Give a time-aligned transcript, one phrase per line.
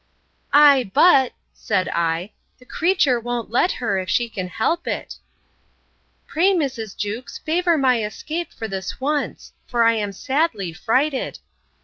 [0.51, 5.17] Ay, but, said I, the creature won't let her, if she can help it.
[6.25, 6.97] Pray, Mrs.
[6.97, 11.37] Jewkes, favour my escape, for this once; for I am sadly frighted.